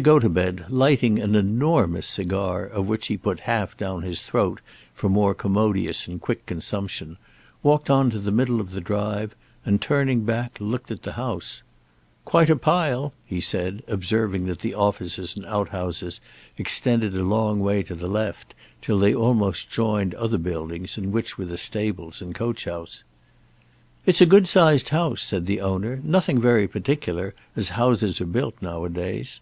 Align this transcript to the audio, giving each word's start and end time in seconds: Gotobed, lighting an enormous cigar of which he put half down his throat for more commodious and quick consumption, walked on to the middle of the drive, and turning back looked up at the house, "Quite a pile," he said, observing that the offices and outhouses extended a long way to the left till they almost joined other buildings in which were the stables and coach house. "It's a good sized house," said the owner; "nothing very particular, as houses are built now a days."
Gotobed, 0.00 0.64
lighting 0.70 1.18
an 1.18 1.34
enormous 1.34 2.06
cigar 2.06 2.64
of 2.66 2.86
which 2.86 3.08
he 3.08 3.16
put 3.16 3.40
half 3.40 3.76
down 3.76 4.02
his 4.02 4.22
throat 4.22 4.60
for 4.94 5.08
more 5.08 5.34
commodious 5.34 6.06
and 6.06 6.20
quick 6.20 6.46
consumption, 6.46 7.16
walked 7.64 7.90
on 7.90 8.08
to 8.10 8.20
the 8.20 8.30
middle 8.30 8.60
of 8.60 8.70
the 8.70 8.80
drive, 8.80 9.34
and 9.66 9.82
turning 9.82 10.20
back 10.22 10.56
looked 10.60 10.92
up 10.92 10.98
at 10.98 11.02
the 11.02 11.14
house, 11.14 11.64
"Quite 12.24 12.48
a 12.48 12.54
pile," 12.54 13.12
he 13.26 13.40
said, 13.40 13.82
observing 13.88 14.46
that 14.46 14.60
the 14.60 14.72
offices 14.72 15.34
and 15.34 15.44
outhouses 15.46 16.20
extended 16.58 17.16
a 17.16 17.24
long 17.24 17.58
way 17.58 17.82
to 17.82 17.96
the 17.96 18.06
left 18.06 18.54
till 18.80 19.00
they 19.00 19.12
almost 19.16 19.68
joined 19.68 20.14
other 20.14 20.38
buildings 20.38 20.96
in 20.96 21.10
which 21.10 21.36
were 21.36 21.44
the 21.46 21.58
stables 21.58 22.22
and 22.22 22.36
coach 22.36 22.66
house. 22.66 23.02
"It's 24.06 24.20
a 24.20 24.26
good 24.26 24.46
sized 24.46 24.90
house," 24.90 25.22
said 25.22 25.46
the 25.46 25.60
owner; 25.60 25.98
"nothing 26.04 26.40
very 26.40 26.68
particular, 26.68 27.34
as 27.56 27.70
houses 27.70 28.20
are 28.20 28.26
built 28.26 28.54
now 28.62 28.84
a 28.84 28.88
days." 28.88 29.40